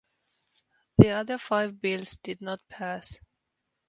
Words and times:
The 0.97 1.09
other 1.09 1.37
five 1.37 1.79
bills 1.79 2.15
did 2.15 2.41
not 2.41 2.59
pass. 2.67 3.19